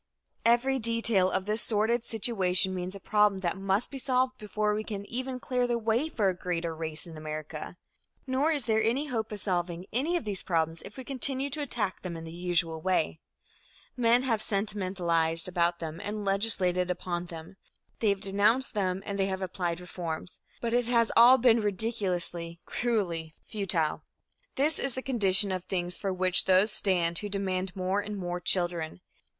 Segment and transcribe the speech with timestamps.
[0.45, 4.83] Every detail of this sordid situation means a problem that must be solved before we
[4.83, 7.77] can even clear the way for a greater race in America.
[8.25, 11.61] Nor is there any hope of solving any of these problems if we continue to
[11.61, 13.19] attack them in the usual way.
[13.95, 17.57] Men have sentimentalized about them and legislated upon them.
[17.99, 20.39] They have denounced them and they have applied reforms.
[20.61, 24.01] But it has all been ridiculously, cruelly futile.
[24.55, 28.39] This is the condition of things for which those stand who demand more and more
[28.39, 29.01] children.